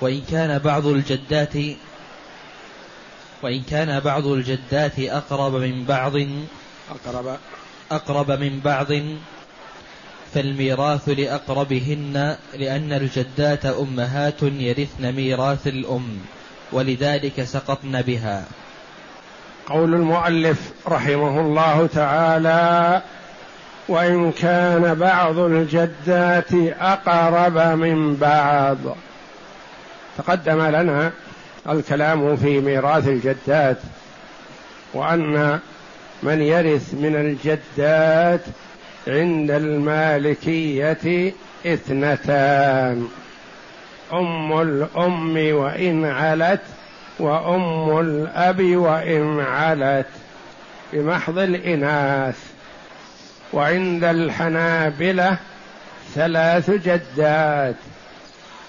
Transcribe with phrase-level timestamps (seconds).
[0.00, 1.54] وإن كان بعض الجدات
[3.42, 6.12] وإن كان بعض الجدات أقرب من بعض
[6.90, 7.36] أقرب.
[7.90, 8.86] أقرب من بعض
[10.34, 16.18] فالميراث لأقربهن لأن الجدات أمهات يرثن ميراث الأم
[16.72, 18.44] ولذلك سقطن بها.
[19.66, 23.02] قول المؤلف رحمه الله تعالى
[23.88, 28.78] وإن كان بعض الجدات أقرب من بعض.
[30.18, 31.12] تقدم لنا
[31.68, 33.76] الكلام في ميراث الجدات
[34.94, 35.58] وأن
[36.22, 38.40] من يرث من الجدات
[39.08, 41.32] عند المالكية
[41.66, 43.08] اثنتان
[44.12, 46.62] أم الأم وإن علت
[47.18, 50.06] وأم الأب وإن علت
[50.92, 52.38] بمحض الإناث.
[53.52, 55.38] وعند الحنابلة
[56.14, 57.74] ثلاث جدات.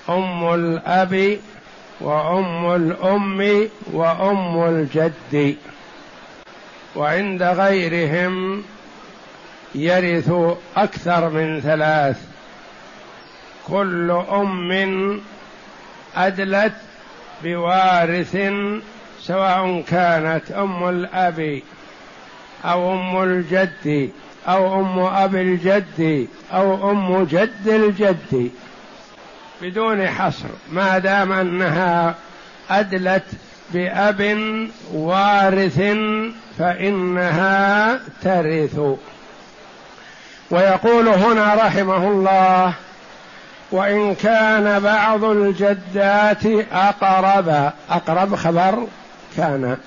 [0.09, 1.37] أم الأب
[2.01, 5.55] وأم الأم وأم الجد.
[6.95, 8.63] وعند غيرهم
[9.75, 10.31] يرث
[10.77, 12.17] أكثر من ثلاث.
[13.67, 15.21] كل أم
[16.15, 16.73] أدلت
[17.43, 18.37] بوارث
[19.21, 21.61] سواء كانت أم الأب
[22.65, 24.09] أو أم الجد
[24.47, 28.51] أو أم أب الجد أو أم جد الجد.
[29.61, 32.15] بدون حصر ما دام أنها
[32.69, 33.23] أدلت
[33.73, 34.37] بأب
[34.93, 35.81] وارث
[36.59, 38.79] فإنها ترث.
[40.51, 42.73] ويقول هنا رحمه الله
[43.71, 48.87] وإن كان بعض الجدات أقرب أقرب خبر
[49.37, 49.77] كان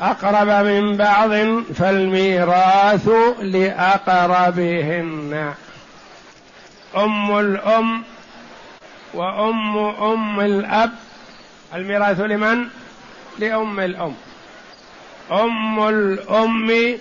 [0.00, 1.30] أقرب من بعض
[1.74, 3.08] فالميراث
[3.42, 4.94] لأقربهن.
[6.96, 8.02] أم الأم
[9.16, 10.92] وأم أم الأب.
[11.74, 12.68] الميراث لمن؟
[13.38, 14.14] لأم الأم.
[15.32, 16.98] أم الأم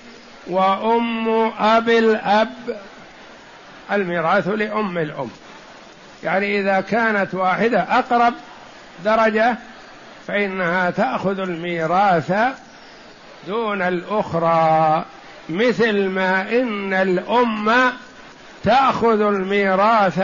[0.48, 2.54] وأم أب الأب.
[3.92, 5.30] الميراث لأم الأم.
[6.24, 8.34] يعني إذا كانت واحدة أقرب
[9.06, 9.56] درجة
[10.28, 12.34] فإنها تأخذ الميراث
[13.48, 15.06] دون الأخرى.
[15.50, 17.94] مثل ما إن الأم
[18.64, 20.24] تأخذ الميراث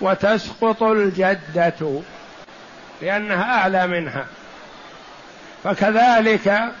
[0.00, 2.00] وتسقط الجدة
[3.02, 4.26] لأنها أعلى منها.
[5.64, 6.72] فكذلك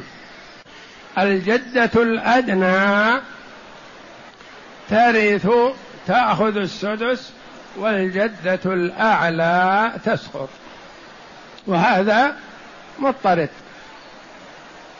[1.18, 3.20] الجدة الأدنى
[4.90, 5.48] ترث
[6.06, 7.32] تأخذ السدس
[7.76, 10.48] والجدة الأعلى تسقط.
[11.66, 12.36] وهذا
[12.98, 13.48] مضطرد.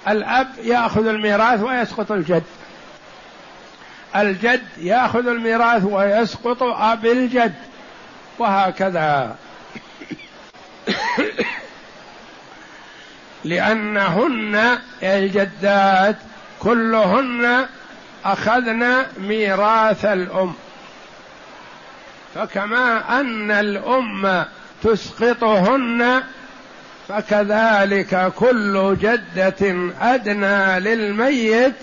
[0.09, 2.43] الأب يأخذ الميراث ويسقط الجد.
[4.21, 7.55] الجد ياخذ الميراث ويسقط اب الجد
[8.39, 9.37] وهكذا.
[13.45, 16.17] لأنهن الجدات
[16.61, 17.67] كلهن
[18.25, 20.55] أخذن ميراث الأم.
[22.35, 24.45] فكما أن الأم
[24.83, 26.23] تسقطهن
[27.09, 31.75] فكذلك كل جدة أدنى للميت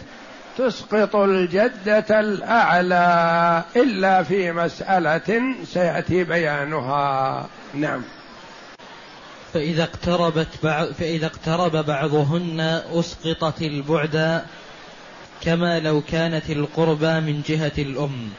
[0.58, 7.48] تسقط الجدة الأعلى إلا في مسألة سيأتي بيانها.
[7.74, 8.02] نعم.
[9.54, 14.42] فإذا اقتربت بعض فإذا اقترب بعضهن أسقطت البعد
[15.42, 18.30] كما لو كانت القربى من جهة الأم.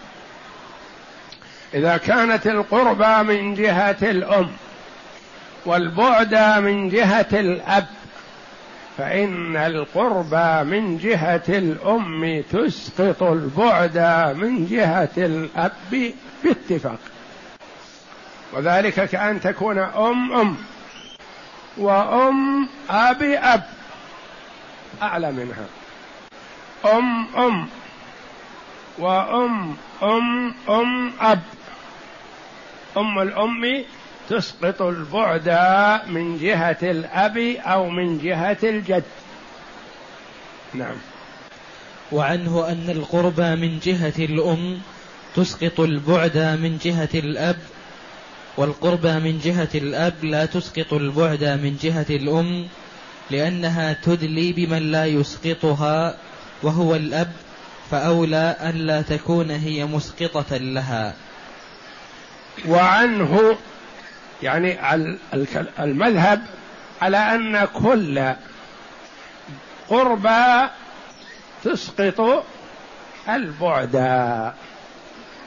[1.75, 4.51] إذا كانت القربى من جهة الأم
[5.67, 7.87] والبعد من جهة الأب
[8.99, 13.99] فإن القربى من جهة الأم تسقط البعد
[14.37, 16.13] من جهة الأب
[16.45, 16.99] باتفاق.
[18.53, 20.57] وذلك كأن تكون أم أم
[21.77, 23.63] وأم أب أب
[25.03, 25.67] أعلى منها.
[26.85, 27.69] أم أم
[28.99, 31.43] وأم أم أم أب.
[32.97, 33.85] أم الأم
[34.31, 35.49] تسقط البعد
[36.09, 39.05] من جهة الأب أو من جهة الجد.
[40.75, 40.97] نعم.
[42.13, 44.81] وعنه أن القربى من جهة الأم
[45.37, 47.57] تسقط البعد من جهة الأب
[48.57, 52.69] والقربى من جهة الأب لا تسقط البعد من جهة الأم
[53.31, 56.17] لأنها تدلي بمن لا يسقطها
[56.63, 57.33] وهو الأب
[57.91, 61.15] فأولى ألا تكون هي مسقطة لها.
[62.69, 63.57] وعنه
[64.45, 64.79] يعني
[65.79, 66.43] المذهب
[67.03, 68.33] على أن كل
[69.89, 70.69] قربى
[71.65, 72.45] تسقط
[73.29, 73.97] البعد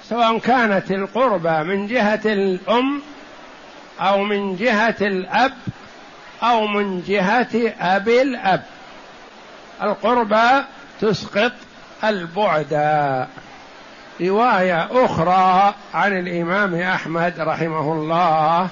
[0.10, 3.02] سواء كانت القربى من جهة الأم
[4.02, 5.54] أو من جهة الأب
[6.44, 8.64] أو من جهة أبي الأب.
[9.84, 10.64] القربى
[11.02, 11.52] تسقط
[12.04, 12.74] البعد.
[14.22, 18.70] رواية أخرى عن الإمام أحمد رحمه الله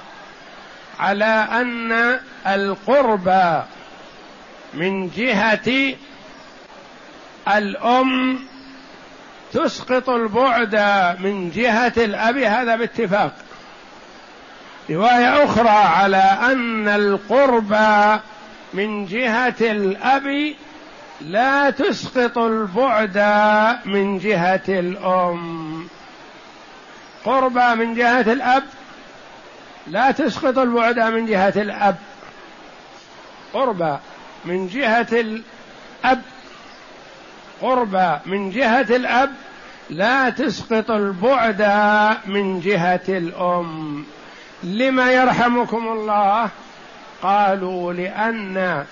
[0.98, 3.62] على أن القرب
[4.74, 5.94] من جهة
[7.48, 8.38] الأم
[9.52, 10.74] تسقط البعد
[11.20, 13.34] من جهة الأب هذا باتفاق.
[14.90, 17.76] رواية أخرى على أن القرب
[18.74, 20.54] من جهة الأب
[21.20, 23.18] لا تسقط البعد
[23.84, 25.88] من جهة الأم.
[27.24, 28.62] قربى من جهة الأب
[29.90, 31.96] لا تسقط البعد من جهة الأب.
[33.52, 33.96] قربى
[34.44, 36.22] من جهة الأب.
[37.62, 39.32] قربى من جهة الأب.
[39.90, 41.62] لا تسقط البعد
[42.26, 44.04] من جهة الأم.
[44.62, 46.48] لما يرحمكم الله؟
[47.22, 48.84] قالوا لأن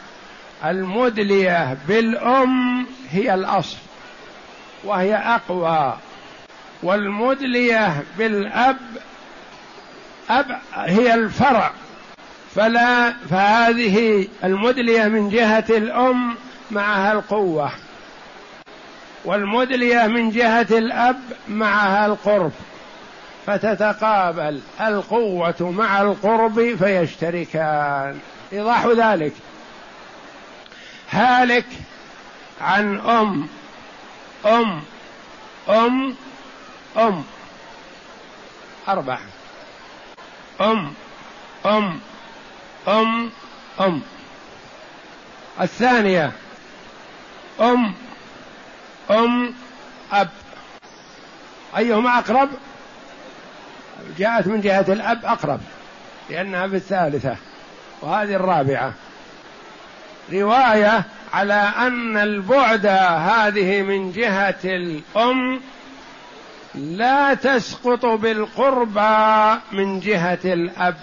[0.65, 3.77] المدلية بالأم هي الأصل
[4.85, 5.97] وهي أقوى.
[6.83, 8.77] والمدلية بالأب
[10.31, 11.71] أب هي الفرع.
[12.55, 16.37] فلا فهذه المدلية من جهة الأم
[16.71, 17.71] معها القوة.
[19.25, 22.53] والمدلية من جهة الأب معها القرب.
[23.47, 28.19] فتتقابل القوة مع القرب فيشتركان.
[28.53, 29.33] إيضاح ذلك.
[31.11, 31.67] هالك
[32.61, 33.47] عن أم.
[34.47, 34.83] أم.
[35.69, 36.15] أم.
[36.99, 37.25] أم.
[38.89, 39.19] أربع
[40.61, 40.93] أم
[41.67, 42.01] أم
[42.89, 43.31] أم
[43.81, 44.01] أم.
[45.61, 46.33] الثانية.
[47.61, 47.95] أم
[49.11, 49.55] أم
[50.13, 50.29] أب.
[51.77, 52.49] أيهما أقرب؟
[54.19, 55.61] جاءت من جهة الأب أقرب
[56.31, 57.37] لأنها في الثالثة
[58.03, 58.93] وهذه الرابعة.
[60.33, 65.61] رواية على أن البعد هذه من جهة الأم
[66.75, 70.97] لا تسقط بالقربى من جهة الأب.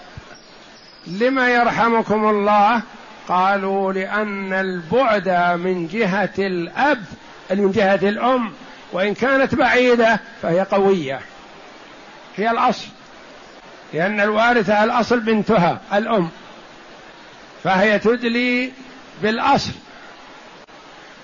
[1.06, 2.82] لما يرحمكم الله؟
[3.28, 5.28] قالوا لأن البعد
[5.60, 7.04] من جهة الأب
[7.50, 8.52] من جهة الأم
[8.92, 11.20] وإن كانت بعيدة فهي قوية.
[12.36, 12.88] هي الأصل.
[13.94, 16.28] لأن الوارثة الأصل بنتها الأم.
[17.64, 18.72] فهي تدلي
[19.22, 19.72] بالأصل.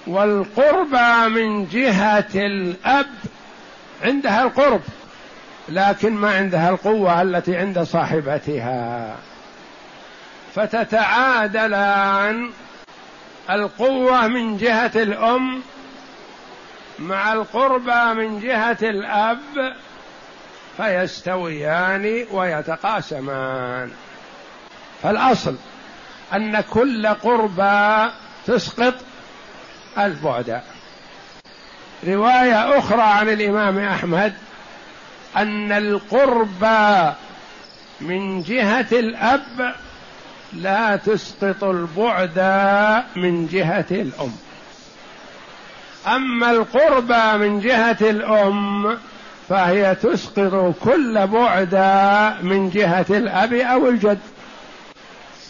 [0.07, 3.07] والقربى من جهة الأب
[4.03, 4.81] عندها القرب
[5.69, 9.17] لكن ما عندها القوة التي عند صاحبتها.
[10.55, 12.51] فتتعادلان
[13.51, 15.63] القوة من جهة الأم
[16.99, 19.75] مع القربى من جهة الأب
[20.77, 23.91] فيستويان ويتقاسمان.
[25.03, 25.57] فالأصل
[26.35, 28.11] أن كل قربى
[28.47, 28.95] تسقط
[29.99, 30.63] البعد.
[32.07, 34.33] رواية أخرى عن الإمام أحمد
[35.37, 37.15] أن القربى
[38.01, 39.75] من جهة الأب
[40.53, 42.39] لا تسقط البعد
[43.17, 44.33] من جهة الأم.
[46.07, 48.99] أما القربى من جهة الأم
[49.49, 51.75] فهي تسقط كل بعد
[52.43, 54.19] من جهة الأب أو الجد.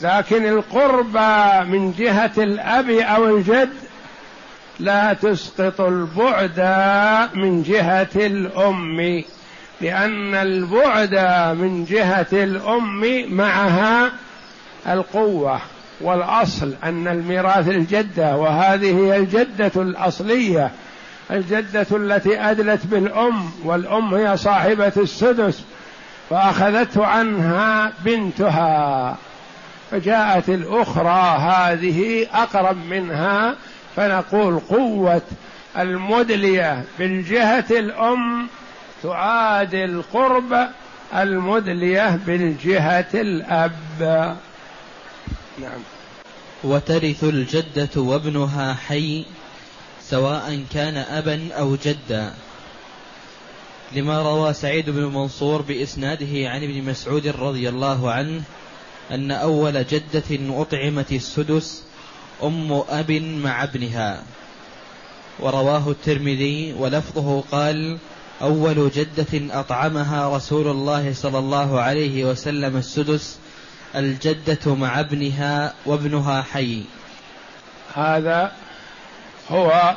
[0.03, 3.88] لكن القربى من جهة الأب أو الجد
[4.81, 6.61] لا تسقط البعد
[7.35, 9.23] من جهة الأم
[9.81, 11.15] لأن البعد
[11.59, 14.13] من جهة الأم معها
[14.89, 15.61] القوة
[16.01, 20.71] والأصل أن الميراث الجدة وهذه هي الجدة الأصلية
[21.31, 25.63] الجدة التي أدلت بالأم والأم هي صاحبة السدس
[26.31, 29.17] فأخذته عنها بنتها
[29.91, 33.55] فجاءت الأخرى هذه أقرب منها
[33.99, 35.23] فنقول قوة
[35.79, 38.49] المدلية بالجهة الأم
[39.03, 40.69] تعادل قرب
[41.15, 44.37] المدلية بالجهة الأب.
[45.59, 45.81] نعم.
[46.65, 49.25] وترث الجدة وابنها حي
[50.03, 52.35] سواء كان أبا أو جدا.
[53.93, 58.43] لما روى سعيد بن منصور بإسناده عن ابن مسعود رضي الله عنه
[59.11, 61.88] أن أول جدة أطعمت السدس
[62.43, 64.23] أم أب مع ابنها.
[65.41, 67.99] ورواه الترمذي ولفظه قال
[68.43, 73.39] أول جدة أطعمها رسول الله صلى الله عليه وسلم السدس
[73.97, 76.83] الجدة مع ابنها وابنها حي.
[77.95, 78.53] هذا
[79.51, 79.97] هو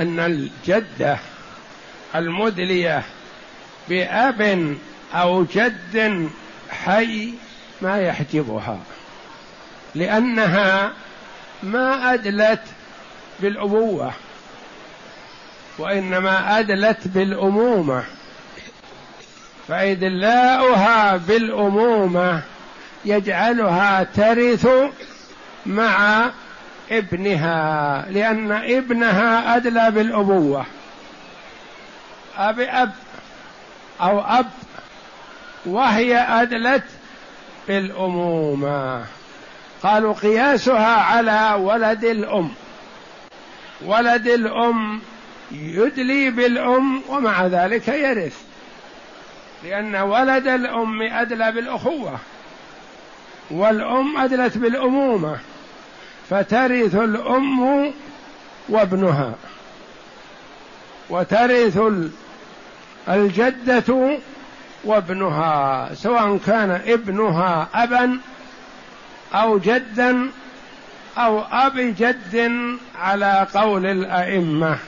[0.00, 1.18] أن الجدة
[2.14, 3.02] المدلية
[3.88, 4.76] بأب
[5.14, 6.28] أو جد
[6.70, 7.30] حي
[7.82, 8.78] ما يحجبها
[9.94, 10.92] لأنها
[11.64, 12.60] ما أدلت
[13.40, 14.12] بالأبوة
[15.78, 18.04] وإنما أدلت بالأمومة.
[19.68, 22.42] فإدلاؤها بالأمومة
[23.04, 24.68] يجعلها ترث
[25.66, 26.30] مع
[26.90, 30.66] ابنها لأن ابنها أدلى بالأبوة.
[32.38, 32.92] أب أب
[34.00, 34.50] أو أب
[35.66, 36.84] وهي أدلت
[37.68, 39.04] بالأمومة.
[39.84, 42.50] قالوا قياسها على ولد الأم.
[43.84, 45.00] ولد الأم
[45.52, 48.42] يدلي بالأم ومع ذلك يرث.
[49.64, 52.18] لأن ولد الأم أدلى بالأخوة
[53.50, 55.38] والأم أدلت بالأمومة
[56.30, 57.92] فترث الأم
[58.68, 59.34] وابنها.
[61.10, 61.78] وترث
[63.08, 64.18] الجدة
[64.84, 68.18] وابنها سواء كان ابنها أبا
[69.34, 70.30] أو جدا
[71.18, 72.50] أو أب جد
[72.98, 74.78] على قول الأئمة.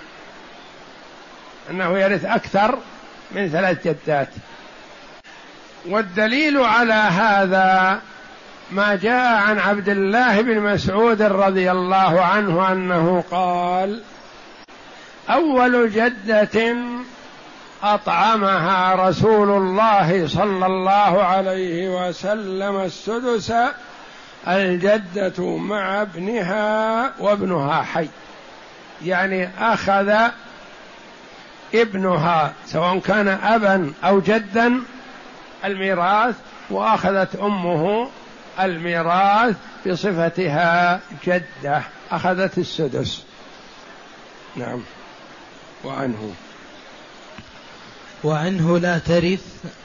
[1.71, 2.79] أنه يرث أكثر
[3.31, 4.29] من ثلاث جدات.
[5.87, 8.01] والدليل على هذا
[8.71, 14.03] ما جاء عن عبد الله بن مسعود رضي الله عنه أنه قال
[15.31, 16.77] أول جدة
[17.83, 23.53] أطعمها رسول الله صلى الله عليه وسلم السدس
[24.49, 28.09] الجدة مع ابنها وابنها حي.
[29.05, 30.15] يعني أخذ
[31.75, 34.81] ابنها سواء كان ابا أو جدا
[35.65, 36.35] الميراث
[36.71, 38.09] وأخذت أمه
[38.61, 41.83] الميراث بصفتها جدة.
[42.11, 43.23] أخذت السدس.
[44.57, 44.81] نعم.
[45.85, 46.35] وعنه.
[48.25, 49.45] وعنه لا ترث.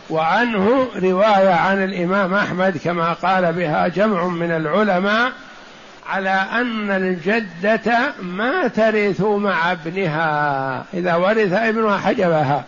[0.09, 5.31] وعنه رواية عن الإمام أحمد كما قال بها جمع من العلماء
[6.07, 10.85] على أن الجدة ما ترث مع ابنها.
[10.93, 12.65] إذا ورث ابنها حجبها.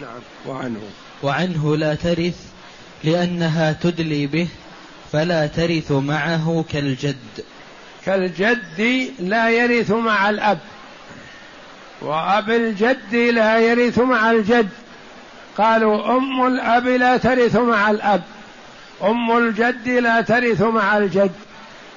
[0.00, 0.80] نعم وعنه.
[1.22, 2.36] وعنه لا ترث
[3.04, 4.48] لأنها تدلي به
[5.12, 7.16] فلا ترث معه كالجد.
[8.06, 10.58] كالجد لا يرث مع الأب.
[12.02, 14.68] وأب الجد لا يرث مع الجد.
[15.58, 18.22] قالوا أم الأب لا ترث مع الأب.
[19.02, 21.32] أم الجد لا ترث مع الجد.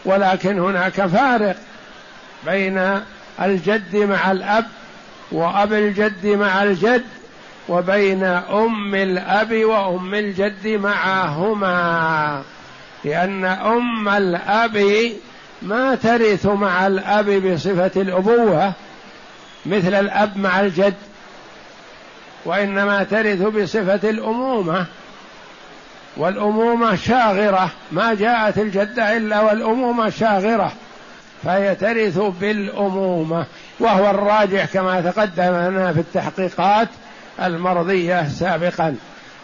[0.06, 1.56] ولكن هناك فارق
[2.46, 3.00] بين
[3.42, 4.66] الجد مع الأب
[5.32, 7.04] وأب الجد مع الجد
[7.70, 12.42] وبين أم الأب وأم الجد معهما.
[13.06, 15.12] لأن أم الأب
[15.62, 18.74] ما ترث مع الأب بصفة الأبوة
[19.66, 20.94] مثل الأب مع الجد
[22.46, 24.86] وإنما ترث بصفة الأمومة
[26.18, 30.72] والأمومة شاغرة ما جاءت الجدة إلا والأمومة شاغرة
[31.44, 33.46] فهي ترث بالأمومة
[33.80, 36.88] وهو الراجح كما تقدم لنا في التحقيقات
[37.42, 38.96] المرضية سابقا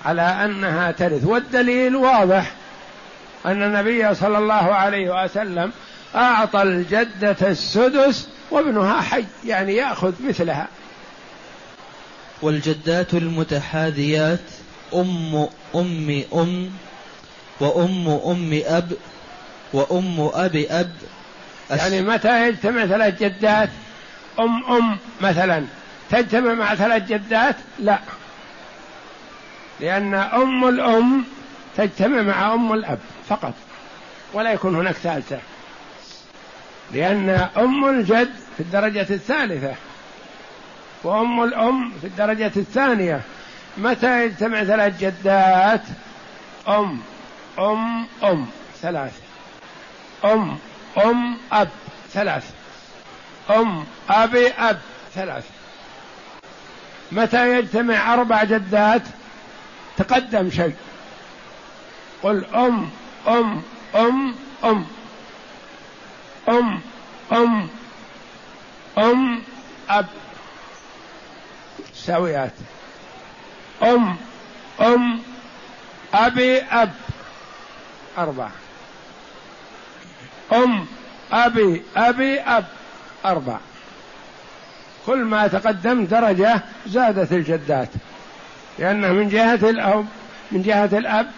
[0.06, 1.26] على أنها ترث.
[1.26, 2.52] والدليل واضح
[3.46, 5.72] أن النبي صلى الله عليه وسلم
[6.16, 10.68] أعطى الجدة السدس وابنها حي يعني يأخذ مثلها.
[12.42, 14.40] والجدات المتحاذيات
[14.94, 16.72] أم أم أم
[17.60, 18.92] وأم أم أب
[19.74, 20.92] وأم أب أب.
[21.70, 23.70] يعني متى يجتمع ثلاث جدات؟
[24.40, 25.66] أم أم مثلا.
[26.12, 28.00] تجتمع مع ثلاث جدات؟ لا.
[29.80, 31.24] لأن أم الأم
[31.78, 33.00] تجتمع مع أم الأب
[33.30, 33.54] فقط
[34.34, 35.40] ولا يكون هناك ثالثة.
[36.92, 39.76] لأن أم الجد في الدرجة الثالثة
[41.04, 43.22] وأم الأم في الدرجة الثانية.
[43.78, 45.82] متى يجتمع ثلاث جدات
[46.68, 47.00] أم
[47.60, 48.46] أم أم
[48.82, 49.22] ثلاثة.
[50.26, 50.58] أم
[51.06, 51.70] أم أب
[52.14, 52.54] ثلاثة.
[53.50, 54.80] أم أبي أب
[55.16, 55.50] ثلاثة.
[57.12, 59.02] متى يجتمع أربع جدات؟
[59.98, 60.76] تقدم شيء.
[62.24, 62.90] قل أم
[63.28, 63.62] أم
[63.96, 64.86] أم أم.
[66.50, 66.80] أم
[67.32, 67.68] أم
[68.98, 69.42] أم
[69.90, 70.06] أب.
[71.94, 72.54] سويات
[73.84, 74.16] أم
[74.82, 75.20] أم
[76.14, 76.92] أبي أب.
[78.18, 78.52] أربعة.
[80.54, 80.86] أم
[81.32, 82.66] أبي أبي أب.
[83.26, 83.58] أربع
[85.06, 87.90] كل ما تقدم درجة زادت الجدات
[88.80, 90.06] لأنه من جهة الأب
[90.52, 91.32] من جهة الأب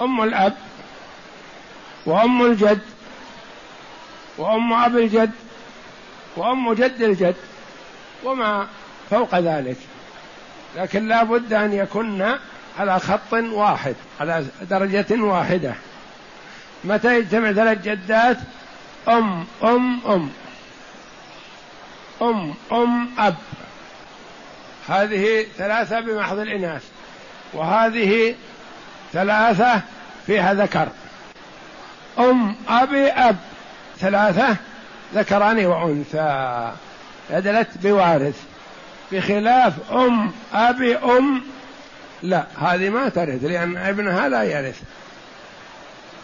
[0.00, 0.54] أم الأب
[2.06, 2.80] وأم الجد.
[4.38, 5.30] وأم أب الجد
[6.36, 7.36] وأم جد الجد
[8.24, 8.66] وما
[9.10, 9.76] فوق ذلك.
[10.76, 12.34] لكن لا بد أن يكن
[12.78, 15.74] على خط واحد على درجة واحدة.
[16.84, 18.38] متى يجتمع ثلاث جدات؟
[19.08, 20.30] أم أم أم.
[22.22, 23.34] أم أم أب.
[24.88, 26.84] هذه ثلاثة بمحض الإناث
[27.52, 28.34] وهذه
[29.12, 29.80] ثلاثة
[30.26, 30.88] فيها ذكر.
[32.18, 33.36] أم أبي أب.
[34.00, 34.56] ثلاثة
[35.14, 36.72] ذكران وأنثى.
[37.30, 38.42] أدلت بوارث.
[39.12, 41.42] بخلاف أم أبي أم.
[42.22, 44.80] لا هذه ما ترث لأن ابنها لا يرث.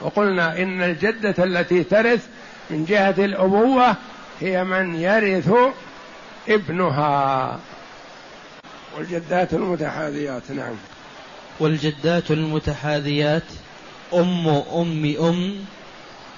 [0.00, 2.26] وقلنا إن الجدة التي ترث
[2.70, 3.96] من جهة الأبوة
[4.40, 5.50] هي من يرث
[6.48, 7.58] ابنها.
[8.96, 10.74] والجدات المتحاذيات نعم.
[11.60, 13.42] والجدات المتحاذيات
[14.14, 15.64] أم أم أم.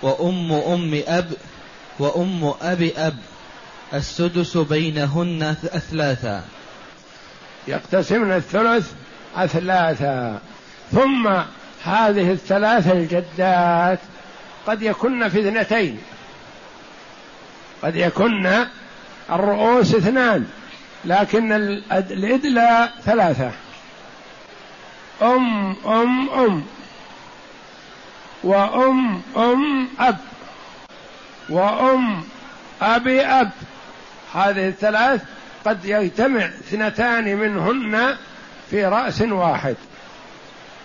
[0.03, 1.33] وأم أم أب
[1.99, 3.17] وأم أب أب.
[3.95, 6.45] السدس بينهن أثلاثا.
[7.69, 8.93] يقتسمن الثلث
[9.37, 10.41] أثلاثا.
[10.93, 11.29] ثم
[11.85, 13.99] هذه الثلاث الجدات
[14.67, 15.99] قد يكن في اثنتين.
[17.83, 18.67] قد يكن
[19.31, 20.47] الرؤوس اثنان
[21.05, 21.53] لكن
[21.93, 23.51] الإدلى ثلاثة.
[25.23, 26.65] أم أم أم.
[28.47, 30.17] وأم أم أب.
[31.49, 32.23] وأم
[32.83, 33.51] أبي أب.
[34.35, 35.21] هذه الثلاث
[35.65, 38.17] قد يجتمع اثنتان منهن
[38.71, 39.77] في رأس واحد.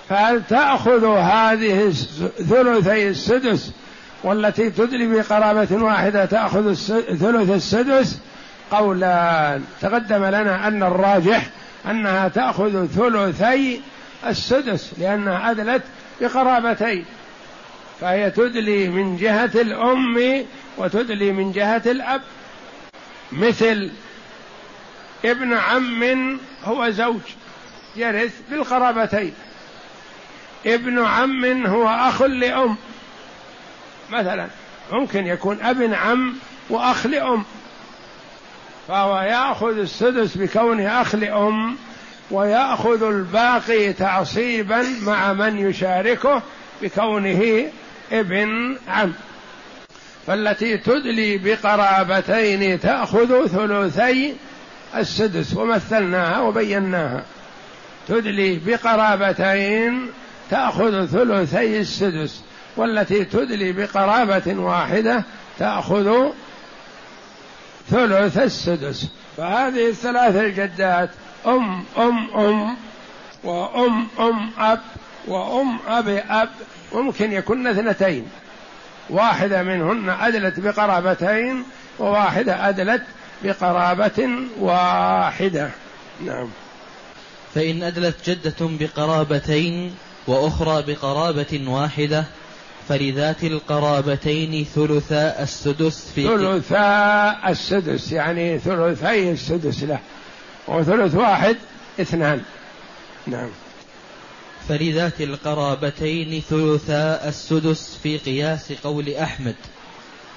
[0.09, 1.89] فهل تأخذ هذه
[2.49, 3.71] ثلثي السدس
[4.23, 6.73] والتي تدلي بقرابة واحدة تأخذ
[7.19, 8.19] ثلث السدس؟
[8.71, 9.63] قولان.
[9.81, 11.49] تقدم لنا أن الراجح
[11.89, 13.81] أنها تأخذ ثلثي
[14.27, 15.83] السدس لأنها أدلت
[16.21, 17.05] بقرابتين.
[18.01, 20.45] فهي تدلي من جهة الأم
[20.77, 22.21] وتدلي من جهة الأب.
[23.31, 23.91] مثل
[25.25, 27.21] ابن عم هو زوج
[27.95, 29.33] يرث بالقرابتين
[30.65, 32.75] ابن عم هو أخ لأم.
[34.11, 34.47] مثلا
[34.91, 36.35] ممكن يكون أبن عم
[36.69, 37.43] وأخ لأم.
[38.87, 41.77] فهو يأخذ السدس بكونه أخ لأم
[42.31, 46.41] ويأخذ الباقي تعصيبا مع من يشاركه
[46.81, 47.71] بكونه
[48.11, 49.13] ابن عم
[50.27, 54.35] فالتي تدلي بقرابتين تأخذ ثلثي
[54.95, 57.23] السدس ومثلناها وبيناها.
[58.07, 60.09] تدلي بقرابتين
[60.49, 62.41] تأخذ ثلثي السدس
[62.77, 65.23] والتي تدلي بقرابة واحدة
[65.59, 66.31] تأخذ
[67.89, 69.07] ثلث السدس.
[69.37, 71.09] فهذه الثلاث الجدات
[71.47, 72.77] أم أم أم
[73.43, 74.79] وأم أم أب
[75.27, 76.49] وأم أب أب
[76.93, 78.25] ممكن يكن اثنتين.
[79.09, 81.63] واحدة منهن أدلت بقرابتين
[81.99, 83.03] وواحدة أدلت
[83.43, 84.29] بقرابة
[84.59, 85.69] واحدة.
[86.25, 86.47] نعم.
[87.55, 89.95] فإن أدلت جدة بقرابتين
[90.27, 92.23] وأخرى بقرابة واحدة
[92.89, 99.99] فلذات القرابتين ثلثا السدس في ثلثا السدس يعني ثلثي السدس له
[100.67, 101.57] وثلث واحد
[102.01, 102.41] اثنان.
[103.27, 103.49] نعم.
[104.69, 109.55] فلذات القرابتين ثلثا السدس في قياس قول أحمد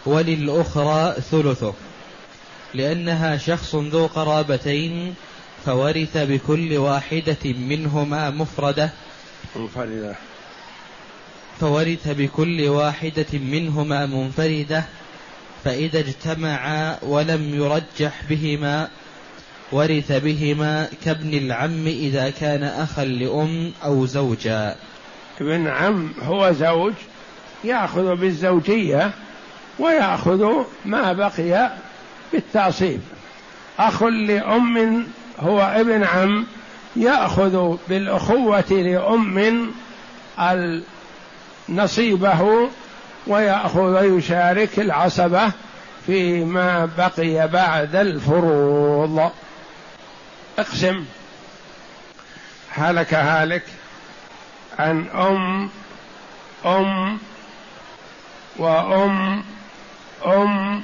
[0.07, 1.75] وللأخرى ثلثه.
[2.75, 5.15] لأنها شخص ذو قرابتين
[5.67, 8.91] فورث بكل واحدة منهما مفردة.
[9.57, 10.17] منفردة.
[11.61, 14.85] فورث بكل واحدة منهما منفردة
[15.65, 18.89] فإذا اجتمعا ولم يرجح بهما
[19.73, 24.77] ورث بهما كابن العم إذا كان أخا لأم أو زوجا.
[25.41, 26.93] ابن عم هو زوج
[27.65, 29.11] يأخذ بالزوجية
[29.79, 30.53] ويأخذ
[30.85, 31.73] ما بقي
[32.33, 33.01] بالتعصيب.
[33.79, 35.07] أخ لأم
[35.41, 36.47] هو ابن عم
[36.97, 39.71] يأخذ بالأخوة لأم
[41.69, 42.69] نصيبه
[43.27, 45.53] ويأخذ ويشارك العصبة
[46.07, 49.31] فيما بقي بعد الفروض.
[50.59, 51.05] اقسم.
[52.71, 53.63] هلك هالك
[54.79, 55.71] عن أم
[56.67, 57.19] أم
[58.57, 59.45] وأم
[60.27, 60.83] أم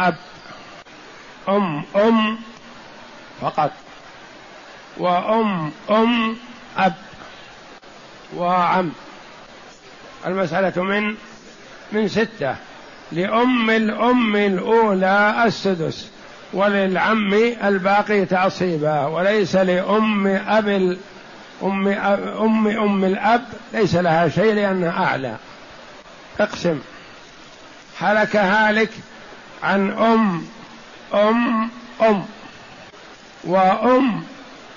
[0.00, 0.16] أب.
[1.48, 2.38] أم أم
[3.40, 3.70] فقط.
[4.96, 6.36] وأم أم
[6.76, 6.94] أب.
[8.36, 8.92] وعم.
[10.26, 11.16] المسألة من
[11.92, 12.56] من ستة.
[13.12, 16.08] لأم الأم الأولى السدس.
[16.52, 17.34] وللعم
[17.64, 20.96] الباقي تعصيبا وليس لأم أب
[21.62, 25.36] أم أم أم الأب ليس لها شيء لأنها أعلى.
[26.40, 26.78] اقسم.
[28.00, 28.90] هلك هالك
[29.62, 30.46] عن أم
[31.14, 31.70] أم
[32.02, 32.24] أم
[33.44, 34.22] وأم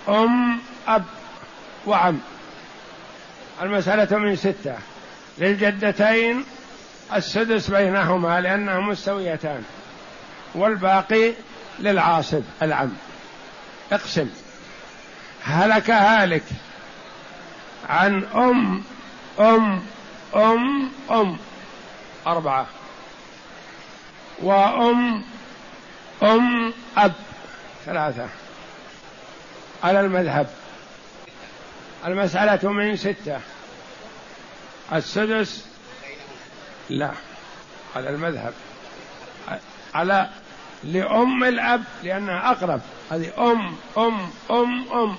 [0.09, 1.03] أم أب
[1.85, 2.19] وعم.
[3.61, 4.75] المسألة من ستة.
[5.37, 6.43] للجدتين
[7.15, 9.63] السدس بينهما لأنهما مستويتان
[10.55, 11.31] والباقي
[11.79, 12.91] للعاصب العم.
[13.91, 14.29] اقسم.
[15.43, 16.43] هلك هالك.
[17.89, 18.83] عن أم
[19.39, 19.83] أم
[20.35, 21.37] أم أم.
[22.27, 22.67] أربعة.
[24.41, 25.23] وأم
[26.23, 27.13] أم أب.
[27.85, 28.27] ثلاثة.
[29.83, 30.47] على المذهب.
[32.05, 33.39] المسألة من ستة.
[34.93, 35.65] السدس.
[36.89, 37.11] لا.
[37.95, 38.53] على المذهب.
[39.93, 40.29] على
[40.85, 42.81] لأم الأب لأنها أقرب.
[43.11, 45.15] هذه أم أم أم أم.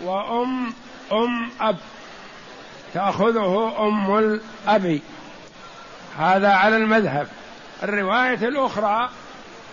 [0.00, 0.72] وأم
[1.12, 1.76] أم أب.
[2.94, 5.00] تأخذه أم الأب.
[6.18, 7.28] هذا على المذهب.
[7.82, 9.10] الرواية الأخرى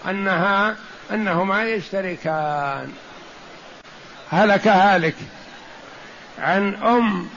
[0.10, 0.76] أنها
[1.12, 2.94] أنهما يشتركان.
[4.32, 5.16] هلك هالك.
[6.40, 7.28] عن أم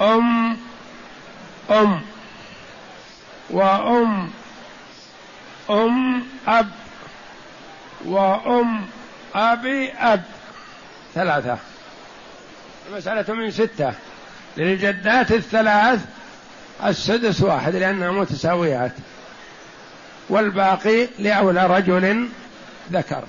[0.00, 0.56] أم
[1.70, 2.00] أم.
[3.50, 4.30] وأم
[5.70, 6.68] أم أب
[8.04, 8.86] وأم
[9.34, 10.22] أبي أب.
[11.14, 11.58] ثلاثة.
[12.88, 13.92] المسألة من ستة.
[14.56, 16.00] للجدات الثلاث
[16.84, 18.92] السدس واحد لأنها متساويات.
[20.28, 22.28] والباقي لأولى رجل
[22.92, 23.24] ذكر.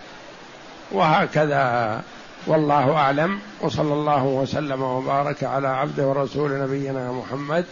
[0.92, 2.02] وهكذا.
[2.48, 3.40] والله أعلم.
[3.62, 7.66] وصلى الله وسلم وبارك على عبده ورسول نبينا محمد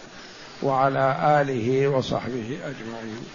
[0.62, 3.26] وعلى آله وصحبه أجمعين.